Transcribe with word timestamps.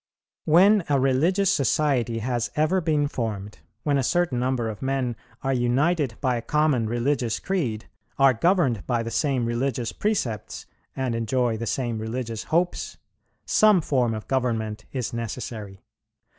"When 0.45 0.83
a 0.89 0.99
religious 0.99 1.51
society 1.53 2.17
has 2.17 2.49
ever 2.55 2.81
been 2.81 3.07
formed, 3.07 3.59
when 3.83 3.99
a 3.99 4.03
certain 4.03 4.39
number 4.39 4.67
of 4.67 4.81
men 4.81 5.15
are 5.43 5.53
united 5.53 6.15
by 6.19 6.37
a 6.37 6.41
common 6.41 6.87
religious 6.87 7.37
creed, 7.37 7.87
are 8.17 8.33
governed 8.33 8.83
by 8.87 9.03
the 9.03 9.11
same 9.11 9.45
religious 9.45 9.91
precepts, 9.91 10.65
and 10.95 11.13
enjoy 11.13 11.55
the 11.55 11.67
same 11.67 11.99
religious 11.99 12.45
hopes, 12.45 12.97
some 13.45 13.79
form 13.79 14.15
of 14.15 14.27
government 14.27 14.85
is 14.91 15.13
necessary. 15.13 15.83